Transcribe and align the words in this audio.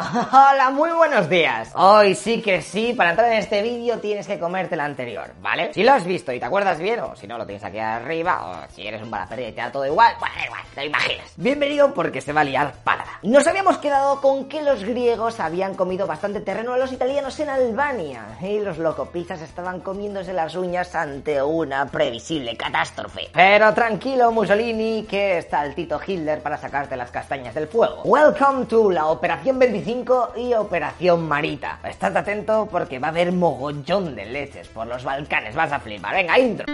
Hola, 0.00 0.70
muy 0.70 0.90
buenos 0.92 1.28
días. 1.28 1.72
Hoy 1.74 2.14
sí 2.14 2.40
que 2.40 2.62
sí, 2.62 2.92
para 2.92 3.10
entrar 3.10 3.32
en 3.32 3.38
este 3.38 3.62
vídeo 3.62 3.98
tienes 3.98 4.28
que 4.28 4.38
comerte 4.38 4.76
el 4.76 4.80
anterior, 4.80 5.32
¿vale? 5.40 5.74
Si 5.74 5.82
lo 5.82 5.92
has 5.92 6.04
visto 6.04 6.32
y 6.32 6.38
te 6.38 6.44
acuerdas 6.46 6.78
bien, 6.78 7.00
o 7.00 7.16
si 7.16 7.26
no 7.26 7.36
lo 7.36 7.44
tienes 7.44 7.64
aquí 7.64 7.80
arriba, 7.80 8.46
o 8.46 8.72
si 8.72 8.86
eres 8.86 9.02
un 9.02 9.10
bala 9.10 9.26
y 9.32 9.50
te 9.50 9.60
da 9.60 9.72
todo 9.72 9.84
igual, 9.84 10.12
pues 10.20 10.30
igual, 10.46 10.60
te 10.72 10.82
lo 10.82 10.86
imaginas. 10.86 11.32
Bienvenido 11.36 11.92
porque 11.94 12.20
se 12.20 12.32
va 12.32 12.42
a 12.42 12.44
liar 12.44 12.74
parada. 12.84 13.10
Nos 13.24 13.44
habíamos 13.48 13.78
quedado 13.78 14.20
con 14.20 14.44
que 14.48 14.62
los 14.62 14.84
griegos 14.84 15.40
habían 15.40 15.74
comido 15.74 16.06
bastante 16.06 16.42
terreno 16.42 16.74
a 16.74 16.78
los 16.78 16.92
italianos 16.92 17.40
en 17.40 17.50
Albania 17.50 18.38
y 18.40 18.60
los 18.60 18.78
locopizzas 18.78 19.42
estaban 19.42 19.80
comiéndose 19.80 20.32
las 20.32 20.54
uñas 20.54 20.94
ante 20.94 21.42
una 21.42 21.86
previsible 21.86 22.56
catástrofe. 22.56 23.30
Pero 23.32 23.74
tranquilo, 23.74 24.30
Mussolini, 24.30 25.06
que 25.10 25.38
está 25.38 25.64
el 25.66 25.74
Tito 25.74 26.00
Hitler 26.06 26.40
para 26.40 26.56
sacarte 26.56 26.96
las 26.96 27.10
castañas 27.10 27.56
del 27.56 27.66
fuego. 27.66 28.02
Welcome 28.04 28.66
to 28.66 28.92
la 28.92 29.06
Operación 29.06 29.58
25 29.88 30.32
y 30.36 30.52
Operación 30.52 31.26
Marita. 31.26 31.80
Estad 31.82 32.14
atento 32.14 32.68
porque 32.70 32.98
va 32.98 33.08
a 33.08 33.10
haber 33.10 33.32
mogollón 33.32 34.14
de 34.14 34.26
leches 34.26 34.68
por 34.68 34.86
los 34.86 35.02
Balcanes, 35.02 35.54
vas 35.54 35.72
a 35.72 35.80
flipar. 35.80 36.14
Venga, 36.14 36.38
intro. 36.38 36.66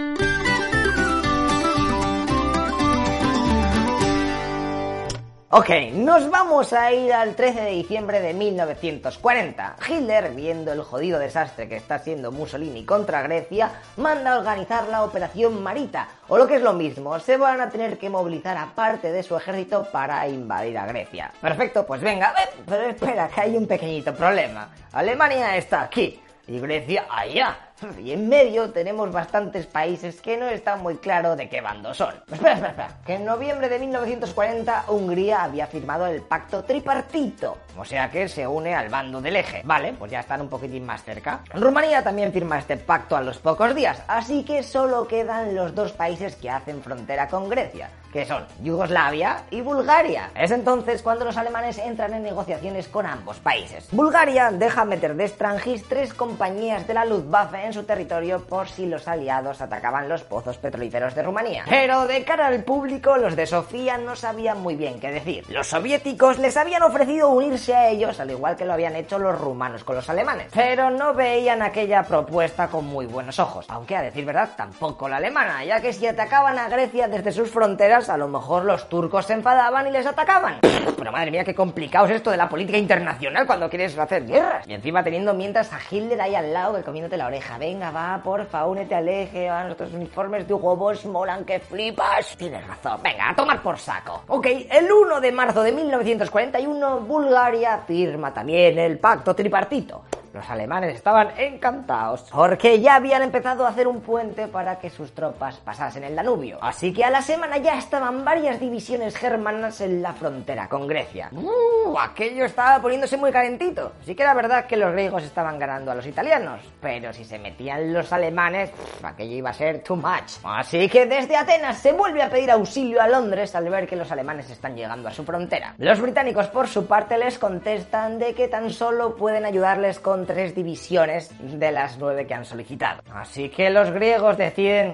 Ok, 5.57 5.69
nos 5.93 6.29
vamos 6.29 6.73
a 6.73 6.91
ir 6.91 7.13
al 7.13 7.33
13 7.33 7.61
de 7.61 7.71
diciembre 7.71 8.19
de 8.19 8.33
1940. 8.33 9.77
Hitler, 9.87 10.31
viendo 10.31 10.73
el 10.73 10.81
jodido 10.81 11.17
desastre 11.17 11.69
que 11.69 11.77
está 11.77 11.95
haciendo 11.95 12.29
Mussolini 12.33 12.83
contra 12.83 13.21
Grecia, 13.21 13.71
manda 13.95 14.33
a 14.33 14.39
organizar 14.39 14.89
la 14.89 15.05
Operación 15.05 15.63
Marita, 15.63 16.09
o 16.27 16.37
lo 16.37 16.45
que 16.45 16.55
es 16.55 16.61
lo 16.61 16.73
mismo, 16.73 17.17
se 17.19 17.37
van 17.37 17.61
a 17.61 17.69
tener 17.69 17.97
que 17.97 18.09
movilizar 18.09 18.57
a 18.57 18.75
parte 18.75 19.13
de 19.13 19.23
su 19.23 19.37
ejército 19.37 19.87
para 19.93 20.27
invadir 20.27 20.77
a 20.77 20.87
Grecia. 20.87 21.31
Perfecto, 21.39 21.85
pues 21.85 22.01
venga, 22.01 22.33
eh, 22.37 22.49
pero 22.65 22.89
espera, 22.89 23.29
que 23.29 23.39
hay 23.39 23.55
un 23.55 23.65
pequeñito 23.65 24.13
problema. 24.13 24.67
Alemania 24.91 25.55
está 25.55 25.83
aquí 25.83 26.19
y 26.47 26.59
Grecia 26.59 27.05
allá. 27.09 27.57
Y 27.99 28.11
en 28.11 28.29
medio 28.29 28.71
tenemos 28.71 29.11
bastantes 29.11 29.65
países 29.65 30.21
que 30.21 30.37
no 30.37 30.47
están 30.47 30.81
muy 30.81 30.97
claro 30.97 31.35
de 31.35 31.49
qué 31.49 31.61
bando 31.61 31.93
son. 31.93 32.13
Espera, 32.31 32.53
espera, 32.53 32.69
espera. 32.69 32.89
Que 33.05 33.15
en 33.15 33.25
noviembre 33.25 33.69
de 33.69 33.79
1940 33.79 34.85
Hungría 34.87 35.43
había 35.43 35.67
firmado 35.67 36.07
el 36.07 36.21
pacto 36.21 36.63
tripartito. 36.63 37.57
O 37.77 37.83
sea 37.83 38.09
que 38.09 38.27
se 38.27 38.47
une 38.47 38.73
al 38.73 38.89
bando 38.89 39.21
del 39.21 39.35
eje. 39.35 39.61
Vale, 39.65 39.93
pues 39.93 40.11
ya 40.11 40.21
están 40.21 40.41
un 40.41 40.49
poquitín 40.49 40.85
más 40.85 41.03
cerca. 41.03 41.41
Rumanía 41.53 42.03
también 42.03 42.31
firma 42.31 42.57
este 42.57 42.77
pacto 42.77 43.15
a 43.15 43.21
los 43.21 43.37
pocos 43.37 43.75
días. 43.75 44.01
Así 44.07 44.43
que 44.43 44.63
solo 44.63 45.07
quedan 45.07 45.55
los 45.55 45.75
dos 45.75 45.91
países 45.91 46.35
que 46.35 46.49
hacen 46.49 46.81
frontera 46.81 47.27
con 47.27 47.49
Grecia. 47.49 47.89
Que 48.13 48.25
son 48.25 48.45
Yugoslavia 48.61 49.43
y 49.51 49.59
Bulgaria. 49.59 50.31
Es 50.35 50.51
entonces 50.51 51.01
cuando 51.01 51.25
los 51.25 51.35
alemanes 51.35 51.77
entran 51.77 52.13
en 52.13 52.23
negociaciones 52.23 52.87
con 52.87 53.05
ambos 53.05 53.39
países. 53.39 53.89
Bulgaria 53.91 54.51
deja 54.51 54.85
meter 54.85 55.15
de 55.15 55.25
extranjis 55.25 55.83
tres 55.89 56.13
compañías 56.13 56.87
de 56.87 56.93
la 56.93 57.03
Luftwaffe 57.03 57.64
en 57.65 57.73
su 57.73 57.83
territorio 57.83 58.41
por 58.43 58.67
si 58.67 58.85
los 58.85 59.07
aliados 59.07 59.61
atacaban 59.61 60.07
los 60.07 60.23
pozos 60.23 60.57
petrolíferos 60.57 61.15
de 61.15 61.23
Rumanía. 61.23 61.65
Pero 61.69 62.07
de 62.07 62.23
cara 62.23 62.47
al 62.47 62.63
público, 62.63 63.17
los 63.17 63.35
de 63.35 63.45
Sofía 63.45 63.97
no 63.97 64.15
sabían 64.15 64.61
muy 64.61 64.75
bien 64.75 64.99
qué 64.99 65.11
decir. 65.11 65.45
Los 65.49 65.67
soviéticos 65.67 66.39
les 66.39 66.57
habían 66.57 66.83
ofrecido 66.83 67.29
unirse 67.29 67.75
a 67.75 67.89
ellos, 67.89 68.19
al 68.19 68.31
igual 68.31 68.55
que 68.55 68.65
lo 68.65 68.73
habían 68.73 68.95
hecho 68.95 69.19
los 69.19 69.39
rumanos 69.39 69.83
con 69.83 69.95
los 69.95 70.09
alemanes. 70.09 70.47
Pero 70.53 70.89
no 70.89 71.13
veían 71.13 71.61
aquella 71.61 72.03
propuesta 72.03 72.67
con 72.67 72.85
muy 72.85 73.05
buenos 73.05 73.39
ojos. 73.39 73.65
Aunque 73.69 73.95
a 73.95 74.01
decir 74.01 74.25
verdad, 74.25 74.49
tampoco 74.55 75.09
la 75.09 75.17
alemana, 75.17 75.63
ya 75.63 75.81
que 75.81 75.93
si 75.93 76.07
atacaban 76.07 76.57
a 76.57 76.69
Grecia 76.69 77.07
desde 77.07 77.31
sus 77.31 77.49
fronteras, 77.49 78.09
a 78.09 78.17
lo 78.17 78.27
mejor 78.27 78.65
los 78.65 78.87
turcos 78.89 79.25
se 79.25 79.33
enfadaban 79.33 79.87
y 79.87 79.91
les 79.91 80.05
atacaban. 80.05 80.59
Pero 80.97 81.11
madre 81.11 81.31
mía, 81.31 81.43
qué 81.43 81.53
complicado 81.53 82.05
es 82.05 82.13
esto 82.13 82.31
de 82.31 82.37
la 82.37 82.49
política 82.49 82.77
internacional 82.77 83.45
cuando 83.45 83.69
quieres 83.69 83.97
hacer 83.97 84.25
guerras. 84.25 84.67
Y 84.67 84.73
encima 84.73 85.03
teniendo 85.03 85.33
mientras 85.33 85.71
a 85.73 85.79
Hitler 85.89 86.19
ahí 86.21 86.35
al 86.35 86.53
lado, 86.53 86.81
comiéndote 86.83 87.17
la 87.17 87.27
oreja 87.27 87.54
venga, 87.57 87.91
va, 87.91 88.21
porfa, 88.23 88.65
únete 88.65 88.95
al 88.95 89.07
eje, 89.07 89.49
va, 89.49 89.63
nuestros 89.63 89.93
uniformes 89.93 90.47
de 90.47 90.53
Hugo 90.53 90.93
molan 91.05 91.45
que 91.45 91.59
flipas. 91.59 92.35
Tienes 92.37 92.65
razón, 92.67 92.99
venga, 93.03 93.29
a 93.29 93.35
tomar 93.35 93.61
por 93.61 93.77
saco. 93.77 94.23
Ok, 94.27 94.47
el 94.69 94.91
1 94.91 95.21
de 95.21 95.31
marzo 95.31 95.63
de 95.63 95.71
1941, 95.71 96.99
Bulgaria 97.01 97.79
firma 97.79 98.33
también 98.33 98.77
el 98.79 98.99
pacto 98.99 99.35
tripartito. 99.35 100.03
Los 100.35 100.49
alemanes 100.49 100.93
estaban 100.93 101.29
encantados 101.37 102.25
porque 102.29 102.81
ya 102.81 102.95
habían 102.95 103.21
empezado 103.21 103.65
a 103.65 103.69
hacer 103.69 103.87
un 103.87 104.01
puente 104.01 104.49
para 104.49 104.77
que 104.79 104.89
sus 104.89 105.15
tropas 105.15 105.55
pasasen 105.63 106.03
el 106.03 106.13
Danubio. 106.13 106.57
Así 106.61 106.91
que 106.91 107.05
a 107.05 107.09
la 107.09 107.21
semana 107.21 107.55
ya 107.55 107.77
estaban 107.77 108.25
varias 108.25 108.59
divisiones 108.59 109.15
germanas 109.15 109.79
en 109.79 110.01
la 110.01 110.11
frontera 110.11 110.67
con 110.67 110.87
Grecia. 110.87 111.29
Uh, 111.31 111.97
aquello 111.97 112.43
estaba 112.43 112.81
poniéndose 112.81 113.15
muy 113.15 113.31
calentito. 113.31 113.93
Sí 114.05 114.13
que 114.13 114.23
era 114.23 114.33
verdad 114.33 114.65
que 114.65 114.75
los 114.75 114.91
griegos 114.91 115.23
estaban 115.23 115.57
ganando 115.57 115.91
a 115.91 115.95
los 115.95 116.05
italianos, 116.05 116.59
pero 116.81 117.13
si 117.13 117.23
se 117.23 117.39
metían 117.39 117.93
los 117.93 118.11
alemanes, 118.11 118.71
aquello 119.03 119.37
iba 119.37 119.51
a 119.51 119.53
ser 119.53 119.83
too 119.83 119.95
much. 119.95 120.33
Así 120.43 120.89
que 120.89 121.05
desde 121.05 121.37
Atenas 121.37 121.77
se 121.77 121.93
vuelve 121.93 122.21
a 122.21 122.29
pedir 122.29 122.51
auxilio 122.51 123.01
a 123.01 123.07
Londres 123.07 123.55
al 123.55 123.69
ver 123.69 123.87
que 123.87 123.95
los 123.95 124.11
alemanes 124.11 124.49
están 124.49 124.75
llegando 124.75 125.07
a 125.07 125.13
su 125.13 125.23
frontera. 125.23 125.75
Los 125.77 126.01
británicos 126.01 126.47
por 126.47 126.67
su 126.67 126.87
parte 126.87 127.17
les 127.17 127.39
contestan 127.39 128.19
de 128.19 128.33
que 128.33 128.49
tan 128.49 128.69
solo 128.69 129.15
pueden 129.15 129.45
ayudarles 129.45 130.01
con 130.01 130.24
tres 130.25 130.55
divisiones 130.55 131.31
de 131.39 131.71
las 131.71 131.97
nueve 131.97 132.25
que 132.27 132.33
han 132.33 132.45
solicitado. 132.45 133.01
Así 133.13 133.49
que 133.49 133.69
los 133.69 133.91
griegos 133.91 134.37
deciden 134.37 134.93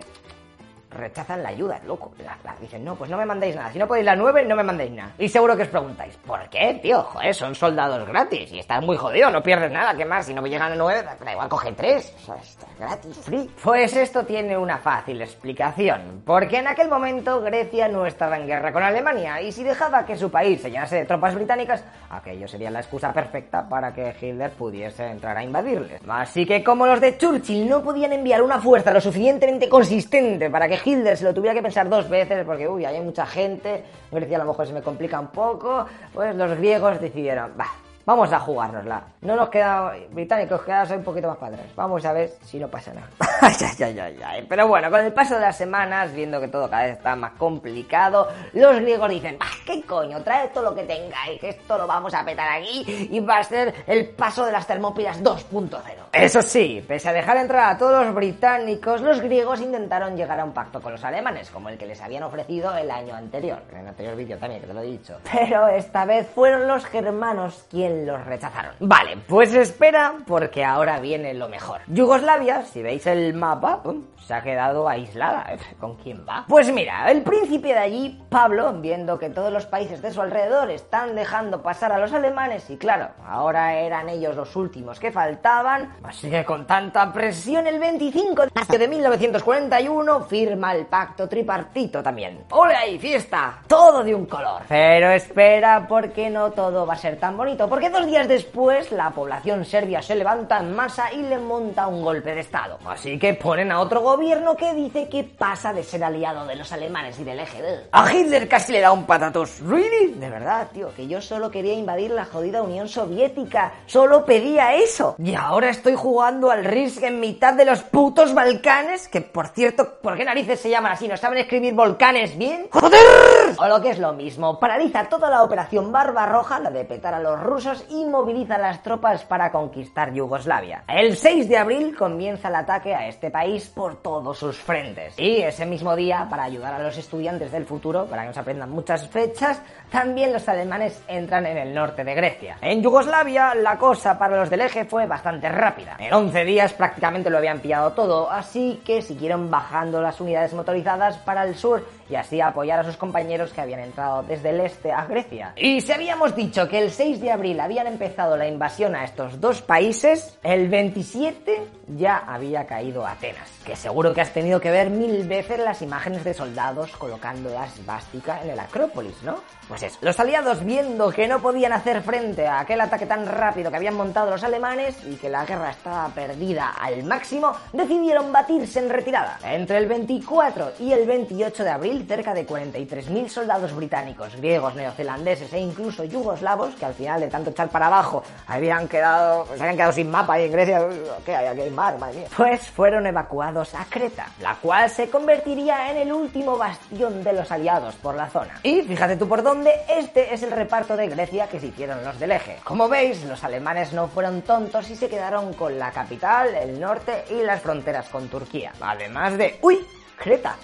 rechazan 0.91 1.41
la 1.41 1.50
ayuda, 1.50 1.79
loco. 1.85 2.12
dicen, 2.59 2.84
no, 2.84 2.96
pues 2.96 3.09
no 3.09 3.18
me 3.18 3.25
mandéis 3.25 3.56
nada. 3.56 3.72
Si 3.72 3.79
no 3.79 3.88
podéis 3.88 4.06
la 4.06 4.16
9, 4.16 4.46
no 4.46 4.56
me 4.56 4.63
mandéis 4.63 4.91
nada. 4.91 5.13
Y 5.18 5.29
seguro 5.29 5.56
que 5.56 5.63
os 5.63 5.69
preguntáis, 5.69 6.16
¿por 6.18 6.50
qué, 6.50 6.79
tío? 6.81 7.02
Joder, 7.03 7.34
son 7.34 7.56
soldados 7.56 8.07
gratis 8.07 8.52
y 8.52 8.59
estás 8.59 8.84
muy 8.84 8.97
jodido, 8.97 9.29
no 9.29 9.41
pierdes 9.41 9.72
nada. 9.72 9.96
¿Qué 9.96 10.06
más? 10.06 10.25
Si 10.25 10.34
no 10.34 10.41
me 10.41 10.50
llegan 10.50 10.72
a 10.72 10.75
9, 10.75 11.03
da 11.24 11.31
igual, 11.31 11.50
coge 11.50 11.72
3. 11.72 12.16
O 12.16 12.25
sea, 12.25 12.35
está 12.35 12.68
gratis, 12.78 13.18
free. 13.18 13.50
Pues 13.63 13.96
esto 13.96 14.24
tiene 14.25 14.57
una 14.57 14.78
fácil 14.78 15.22
explicación. 15.22 16.24
Porque 16.25 16.57
en 16.57 16.68
aquel 16.68 16.90
momento 16.90 17.41
Grecia 17.41 17.88
no 17.88 18.06
estaba 18.06 18.38
en 18.38 18.47
guerra 18.47 18.72
con 18.72 18.84
Alemania 18.84 19.41
y 19.41 19.52
si 19.52 19.63
dejaba 19.63 20.06
que 20.06 20.16
su 20.16 20.29
país 20.29 20.62
se 20.62 20.69
llenase 20.69 20.97
de 20.97 21.06
tropas 21.06 21.35
británicas, 21.35 21.84
aquello 22.09 22.47
sería 22.47 22.69
la 22.72 22.79
excusa 22.79 23.13
perfecta 23.13 23.68
para 23.68 23.94
que 23.94 24.16
Hitler 24.19 24.52
pudiese 24.52 25.06
entrar 25.08 25.38
a 25.38 25.44
invadirles. 25.44 26.02
Así 26.08 26.46
que 26.46 26.63
como 26.63 26.85
los 26.85 27.00
de 27.00 27.18
Churchill 27.18 27.68
no 27.69 27.81
podían 27.81 28.13
enviar 28.13 28.41
una 28.41 28.59
fuerza 28.59 28.91
lo 28.91 29.02
suficientemente 29.02 29.69
consistente 29.69 30.50
para 30.50 30.68
que 30.68 30.80
Hitler 30.83 31.17
se 31.17 31.23
lo 31.23 31.33
tuviera 31.33 31.53
que 31.53 31.61
pensar 31.61 31.89
dos 31.89 32.09
veces 32.09 32.45
porque, 32.45 32.67
uy, 32.67 32.85
hay 32.85 32.99
mucha 33.01 33.25
gente, 33.25 33.83
Grecia 34.11 34.37
a 34.37 34.39
lo 34.39 34.45
mejor 34.45 34.67
se 34.67 34.73
me 34.73 34.81
complica 34.81 35.19
un 35.19 35.27
poco, 35.27 35.85
pues 36.13 36.35
los 36.35 36.57
griegos 36.57 36.99
decidieron, 36.99 37.51
va, 37.59 37.67
Vamos 38.06 38.34
a 38.34 38.39
jugárnosla. 38.39 39.03
No 39.22 39.35
nos 39.35 39.50
queda, 39.50 39.94
británicos, 40.09 40.62
quedaos 40.62 40.89
un 40.91 41.03
poquito 41.03 41.28
más 41.28 41.38
padres. 41.38 41.75
Vamos 41.75 42.03
a 42.06 42.13
ver 42.13 42.31
si 42.44 42.59
no 42.59 42.67
pasa 42.67 42.94
nada. 42.94 43.07
Pero 44.50 44.67
bueno, 44.67 44.89
con 44.89 45.01
el 45.01 45.13
paso 45.13 45.35
de 45.35 45.41
las 45.41 45.57
semanas, 45.57 46.13
viendo 46.13 46.40
que 46.40 46.47
todo 46.47 46.69
cada 46.69 46.84
vez 46.84 46.97
está 46.97 47.16
más 47.16 47.34
complicado, 47.34 48.28
los 48.53 48.79
griegos 48.79 49.09
dicen, 49.09 49.38
¡ah, 49.40 49.51
qué 49.66 49.84
coño! 49.84 50.22
Trae 50.23 50.47
todo 50.50 50.72
lo 50.72 50.75
que 50.75 50.84
tengáis, 50.84 51.40
que 51.40 51.50
esto 51.50 51.78
lo 51.78 51.85
vamos 51.85 52.13
a 52.13 52.25
petar 52.25 52.50
aquí 52.50 53.07
y 53.11 53.19
va 53.19 53.38
a 53.38 53.44
ser 53.44 53.73
el 53.85 54.09
paso 54.09 54.46
de 54.46 54.52
las 54.52 54.66
termópilas 54.66 55.23
2.0. 55.23 55.79
Eso 56.11 56.41
sí, 56.41 56.84
pese 56.87 57.09
a 57.09 57.14
dejar 57.14 57.37
entrar 57.37 57.75
a 57.75 57.78
todos 57.78 58.05
los 58.05 58.16
británicos, 58.16 59.02
los 59.02 59.22
griegos 59.22 59.61
intentaron 59.61 60.17
llegar 60.17 60.40
a 60.40 60.46
un 60.46 60.53
pacto 60.53 60.81
con 60.81 60.91
los 60.91 61.03
alemanes, 61.03 61.49
como 61.52 61.70
el 61.70 61.78
que 61.78 61.85
les 61.85 62.02
habían 62.02 62.23
ofrecido 62.23 62.75
el 62.75 62.90
año 62.90 63.16
anterior. 63.16 63.59
En 63.72 63.79
el 63.79 63.87
anterior 63.87 64.16
vídeo 64.16 64.37
también, 64.37 64.61
que 64.61 64.67
te 64.67 64.73
lo 64.73 64.81
he 64.81 64.85
dicho. 64.85 65.17
Pero 65.31 65.67
esta 65.67 66.05
vez 66.05 66.28
fueron 66.34 66.67
los 66.67 66.85
germanos 66.85 67.66
quienes 67.70 67.91
los 68.05 68.26
rechazaron. 68.26 68.73
Vale, 68.79 69.17
pues 69.28 69.53
espera 69.53 70.16
porque 70.26 70.64
ahora 70.64 70.99
viene 70.99 71.34
lo 71.34 71.49
mejor. 71.49 71.82
Yugoslavia, 71.88 72.64
si 72.64 72.82
veis 72.82 73.05
el 73.08 73.34
mapa, 73.34 73.82
se 74.26 74.34
ha 74.34 74.41
quedado 74.41 74.88
aislada. 74.88 75.47
¿Con 75.79 75.96
quién 75.96 76.26
va? 76.28 76.46
Pues 76.47 76.72
mira, 76.72 77.11
el 77.11 77.23
príncipe 77.23 77.70
de 77.70 77.79
allí, 77.79 78.22
Pablo, 78.29 78.73
viendo 78.73 79.17
que 79.20 79.29
todos 79.29 79.52
los 79.52 79.66
países 79.66 80.02
de 80.02 80.11
su 80.11 80.22
alrededor 80.22 80.70
están 80.72 81.16
dejando 81.16 81.61
pasar 81.61 81.91
a 81.91 81.99
los 81.99 82.14
alemanes 82.14 82.70
y 82.70 82.78
claro, 82.78 83.09
ahora 83.26 83.76
eran 83.76 84.09
ellos 84.09 84.35
los 84.35 84.55
últimos 84.55 84.99
que 84.99 85.11
faltaban, 85.11 85.94
así 86.03 86.29
que 86.29 86.46
con 86.46 86.66
tanta 86.66 87.11
presión 87.11 87.67
el 87.67 87.79
25 87.79 88.44
de 88.78 88.87
1941 88.87 90.22
firma 90.22 90.73
el 90.73 90.85
pacto 90.85 91.28
tripartito 91.28 92.02
también. 92.02 92.46
¡Ole 92.52 92.76
ahí, 92.76 92.99
fiesta! 92.99 93.59
Todo 93.67 94.03
de 94.03 94.14
un 94.14 94.26
color. 94.26 94.64
Pero 94.67 95.11
espera 95.11 95.85
porque 95.87 96.29
no 96.29 96.52
todo 96.52 96.85
va 96.85 96.94
a 96.94 96.97
ser 96.97 97.17
tan 97.17 97.35
bonito, 97.35 97.67
porque 97.67 97.80
Porque 97.81 97.97
dos 97.97 98.05
días 98.05 98.28
después 98.28 98.91
la 98.91 99.09
población 99.09 99.66
serbia 99.66 100.03
se 100.03 100.13
levanta 100.13 100.59
en 100.59 100.75
masa 100.75 101.11
y 101.11 101.23
le 101.23 101.39
monta 101.39 101.87
un 101.87 102.03
golpe 102.03 102.35
de 102.35 102.41
estado. 102.41 102.78
Así 102.85 103.17
que 103.17 103.33
ponen 103.33 103.72
a 103.72 103.79
otro 103.79 104.01
gobierno 104.01 104.55
que 104.55 104.72
dice 104.75 105.09
que 105.09 105.23
pasa 105.23 105.73
de 105.73 105.81
ser 105.81 106.03
aliado 106.03 106.45
de 106.45 106.57
los 106.57 106.72
alemanes 106.72 107.19
y 107.19 107.23
del 107.23 107.39
eje. 107.39 107.87
A 107.91 108.13
Hitler 108.13 108.47
casi 108.47 108.73
le 108.73 108.81
da 108.81 108.91
un 108.91 109.07
patatos. 109.07 109.61
¿Really? 109.61 110.13
De 110.13 110.29
verdad, 110.29 110.67
tío, 110.72 110.93
que 110.95 111.07
yo 111.07 111.22
solo 111.22 111.49
quería 111.49 111.73
invadir 111.73 112.11
la 112.11 112.25
jodida 112.25 112.61
Unión 112.61 112.87
Soviética. 112.87 113.73
Solo 113.87 114.25
pedía 114.25 114.75
eso. 114.75 115.16
Y 115.17 115.34
ahora 115.34 115.72
estoy 115.72 115.95
jugando 115.95 116.51
al 116.51 116.63
Risk 116.63 117.01
en 117.01 117.19
mitad 117.19 117.55
de 117.55 117.66
los 117.66 117.81
putos 117.81 118.35
Balcanes. 118.35 119.07
Que 119.07 119.22
por 119.22 119.47
cierto, 119.47 119.97
¿por 120.03 120.16
qué 120.17 120.23
narices 120.23 120.59
se 120.59 120.69
llaman 120.69 120.91
así? 120.91 121.07
¿No 121.07 121.17
saben 121.17 121.39
escribir 121.39 121.73
volcanes 121.73 122.37
bien? 122.37 122.67
¡Joder! 122.72 123.55
O 123.57 123.67
lo 123.67 123.81
que 123.81 123.89
es 123.89 123.97
lo 123.97 124.13
mismo, 124.13 124.59
paraliza 124.59 125.09
toda 125.09 125.31
la 125.31 125.41
operación 125.41 125.91
Barbarroja, 125.91 126.59
la 126.59 126.69
de 126.69 126.85
petar 126.85 127.16
a 127.16 127.19
los 127.19 127.39
rusos, 127.39 127.71
y 127.90 128.06
moviliza 128.06 128.58
las 128.58 128.84
tropas 128.84 129.23
para 129.23 129.52
conquistar 129.52 130.14
Yugoslavia. 130.14 130.84
El 130.88 131.16
6 131.16 131.47
de 131.47 131.58
abril 131.58 131.96
comienza 131.96 132.50
el 132.50 132.56
ataque 132.56 132.94
a 132.94 133.08
este 133.08 133.32
país 133.32 133.70
por 133.70 134.02
todos 134.02 134.38
sus 134.38 134.58
frentes. 134.58 135.18
Y 135.18 135.41
ese 135.41 135.66
mismo 135.66 135.96
día, 135.96 136.28
para 136.29 136.44
ayudar 136.44 136.73
a 136.73 136.84
los 136.84 136.97
estudiantes 136.97 137.52
del 137.52 137.66
futuro, 137.66 138.06
para 138.06 138.23
que 138.23 138.29
nos 138.29 138.38
aprendan 138.38 138.70
muchas 138.70 139.08
fechas, 139.08 139.62
también 139.90 140.34
los 140.34 140.47
alemanes 140.50 141.02
entran 141.08 141.46
en 141.46 141.58
el 141.58 141.73
norte 141.73 142.03
de 142.03 142.14
Grecia. 142.14 142.58
En 142.62 142.82
Yugoslavia, 142.82 143.56
la 143.56 143.78
cosa 143.78 144.18
para 144.18 144.38
los 144.38 144.50
del 144.50 144.62
eje 144.62 144.85
fue 144.85 145.06
bastante 145.06 145.50
rápida. 145.50 145.96
En 146.00 146.14
11 146.14 146.46
días 146.46 146.73
prácticamente 146.73 147.29
lo 147.29 147.38
habían 147.38 147.59
pillado 147.59 147.94
todo, 147.94 148.29
así 148.29 148.82
que 148.85 149.02
siguieron 149.02 149.50
bajando 149.50 150.02
las 150.02 150.20
unidades 150.20 150.53
motorizadas 150.53 151.18
para 151.20 151.44
el 151.44 151.56
sur 151.56 151.85
y 152.09 152.16
así 152.16 152.41
apoyar 152.41 152.79
a 152.79 152.84
sus 152.84 152.97
compañeros 152.97 153.53
que 153.53 153.62
habían 153.62 153.79
entrado 153.79 154.23
desde 154.23 154.50
el 154.50 154.59
este 154.59 154.91
a 154.91 155.06
Grecia. 155.06 155.53
Y 155.56 155.79
si 155.79 155.91
habíamos 155.91 156.35
dicho 156.35 156.68
que 156.68 156.79
el 156.79 156.91
6 156.91 157.22
de 157.22 157.32
abril 157.32 157.59
habían 157.61 157.87
empezado 157.87 158.37
la 158.37 158.47
invasión 158.47 158.96
a 158.96 159.03
estos 159.03 159.40
dos 159.40 159.61
países, 159.61 160.37
el 160.43 160.69
27 160.69 161.67
ya 161.96 162.17
había 162.17 162.66
caído 162.66 163.05
Atenas. 163.05 163.49
Que 163.66 163.75
seguro 163.75 164.13
que 164.13 164.22
has 164.22 164.34
tenido 164.34 164.59
que 164.59 164.72
ver 164.72 164.90
mil 164.90 165.28
veces 165.28 165.59
las 165.59 165.81
imágenes 165.81 166.23
de 166.23 166.34
soldados 166.34 166.91
colocando 166.97 167.49
la 167.49 167.67
svástica 167.67 168.41
en 168.43 168.52
el 168.52 168.59
Acrópolis, 168.59 169.22
¿no? 169.23 169.41
Pues 169.67 169.84
eso, 169.84 169.97
los 170.02 170.19
aliados 170.19 170.66
viendo 170.66 171.11
que 171.11 171.28
no 171.28 171.41
podían 171.41 171.72
hacer 171.72 172.02
frente 172.02 172.46
a 172.47 172.59
aquel 172.59 172.81
ataque 172.81 173.05
tan 173.05 173.25
rápido 173.25 173.72
que 173.72 173.78
habían 173.78 173.96
montado 173.96 174.29
los 174.29 174.43
alemanes 174.43 174.97
y 175.05 175.16
que 175.16 175.29
la 175.29 175.46
guerra 175.46 175.72
estaba 175.72 176.09
perdida 176.09 176.72
al 176.72 177.03
máximo, 177.03 177.53
decidieron 177.72 178.31
batirse 178.31 178.79
en 178.79 178.90
retirada. 178.90 179.40
Entre 179.43 179.78
el 179.78 179.87
24 179.87 180.73
y 180.79 180.91
el 180.91 181.08
28 181.08 181.63
de 181.63 181.69
abril, 181.69 182.05
cerca 182.08 182.34
de 182.34 182.46
43.000 182.46 183.28
soldados 183.29 183.73
británicos, 183.73 184.35
griegos, 184.35 184.75
neozelandeses 184.75 185.53
e 185.53 185.59
incluso 185.59 186.03
yugoslavos, 186.03 186.75
que 186.75 186.85
al 186.85 186.93
final 186.93 187.22
de 187.22 187.28
tanto 187.28 187.50
echar 187.51 187.69
para 187.69 187.87
abajo 187.87 188.23
habían 188.47 188.87
quedado, 188.87 189.45
se 189.55 189.61
habían 189.61 189.75
quedado 189.75 189.93
sin 189.93 190.09
mapa 190.09 190.39
y 190.39 190.45
en 190.45 190.51
Grecia, 190.51 190.81
¿qué 191.25 191.35
hay 191.35 191.47
aquí? 191.47 191.69
Mar, 191.69 191.97
madre. 191.97 192.27
Pues 192.35 192.61
fueron 192.69 193.07
evacuados 193.07 193.73
a 193.75 193.85
Creta, 193.85 194.27
la 194.39 194.55
cual 194.55 194.89
se 194.89 195.09
convertiría 195.09 195.91
en 195.91 195.97
el 195.97 196.11
último 196.11 196.57
bastión 196.57 197.23
de 197.23 197.33
los 197.33 197.51
aliados 197.51 197.95
por 197.95 198.15
la 198.15 198.29
zona. 198.29 198.59
Y 198.63 198.81
fíjate 198.81 199.15
tú 199.15 199.27
por 199.27 199.43
dónde, 199.43 199.71
este 199.89 200.33
es 200.33 200.43
el 200.43 200.51
reparto 200.51 200.97
de 200.97 201.07
Grecia 201.07 201.47
que 201.47 201.59
se 201.59 201.67
hicieron 201.67 202.03
los 202.03 202.19
del 202.19 202.31
eje. 202.31 202.57
Como 202.63 202.89
veis, 202.89 203.23
los 203.25 203.43
alemanes 203.43 203.93
no 203.93 204.07
fueron 204.07 204.41
tontos 204.41 204.89
y 204.89 204.95
se 204.95 205.09
quedaron 205.09 205.53
con 205.53 205.77
la 205.77 205.91
capital, 205.91 206.55
el 206.55 206.79
norte 206.79 207.25
y 207.29 207.43
las 207.43 207.61
fronteras 207.61 208.09
con 208.09 208.27
Turquía. 208.27 208.73
Además 208.81 209.37
de... 209.37 209.59
¡Uy! 209.61 209.79
Creta 210.17 210.55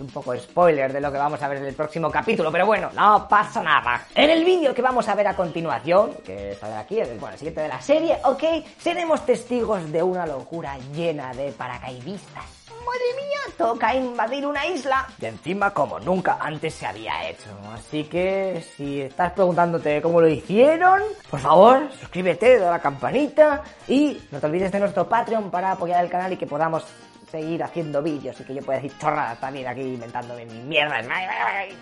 un 0.00 0.08
poco 0.08 0.36
spoiler 0.36 0.92
de 0.92 1.00
lo 1.00 1.10
que 1.10 1.18
vamos 1.18 1.42
a 1.42 1.48
ver 1.48 1.58
en 1.58 1.66
el 1.66 1.74
próximo 1.74 2.10
capítulo, 2.10 2.50
pero 2.50 2.66
bueno, 2.66 2.90
no 2.94 3.28
pasa 3.28 3.62
nada. 3.62 4.06
En 4.14 4.30
el 4.30 4.44
vídeo 4.44 4.74
que 4.74 4.82
vamos 4.82 5.08
a 5.08 5.14
ver 5.14 5.26
a 5.28 5.36
continuación, 5.36 6.14
que 6.24 6.54
sale 6.54 6.76
aquí, 6.76 7.00
el, 7.00 7.18
bueno, 7.18 7.34
el 7.34 7.38
siguiente 7.38 7.60
de 7.62 7.68
la 7.68 7.80
serie, 7.80 8.18
ok, 8.24 8.42
seremos 8.78 9.24
testigos 9.24 9.90
de 9.90 10.02
una 10.02 10.26
locura 10.26 10.76
llena 10.92 11.32
de 11.34 11.52
paracaidistas. 11.52 12.44
¡Madre 12.70 13.04
mía! 13.16 13.54
Toca 13.58 13.94
invadir 13.94 14.46
una 14.46 14.66
isla. 14.66 15.06
Y 15.20 15.26
encima 15.26 15.72
como 15.74 16.00
nunca 16.00 16.38
antes 16.40 16.74
se 16.74 16.86
había 16.86 17.28
hecho. 17.28 17.50
Así 17.74 18.04
que 18.04 18.64
si 18.76 19.02
estás 19.02 19.32
preguntándote 19.32 20.00
cómo 20.00 20.20
lo 20.20 20.28
hicieron, 20.28 21.02
por 21.30 21.40
favor, 21.40 21.90
suscríbete, 22.00 22.58
da 22.58 22.70
la 22.70 22.78
campanita 22.78 23.62
y 23.88 24.18
no 24.30 24.40
te 24.40 24.46
olvides 24.46 24.72
de 24.72 24.80
nuestro 24.80 25.08
Patreon 25.08 25.50
para 25.50 25.72
apoyar 25.72 26.02
el 26.02 26.10
canal 26.10 26.32
y 26.32 26.36
que 26.36 26.46
podamos 26.46 26.84
seguir 27.30 27.62
haciendo 27.62 28.02
vídeos 28.02 28.38
y 28.40 28.44
que 28.44 28.54
yo 28.54 28.62
pueda 28.62 28.80
decir 28.80 28.98
chorradas 28.98 29.38
también 29.38 29.66
aquí 29.68 29.82
inventándome 29.82 30.44
mi 30.46 30.60
mierda. 30.60 30.96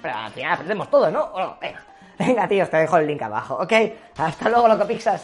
Pero 0.03 0.15
al 0.15 0.33
final 0.33 0.53
aprendemos 0.53 0.91
todo, 0.91 1.11
¿no? 1.11 1.57
Venga. 1.61 1.83
Venga, 2.19 2.49
tíos, 2.49 2.71
te 2.71 2.79
dejo 2.79 2.97
el 2.97 3.07
link 3.07 3.23
abajo, 3.23 3.57
¿ok? 3.57 3.73
Hasta 4.17 4.49
luego, 4.49 4.69
loco 4.69 4.87
Pixas. 4.87 5.23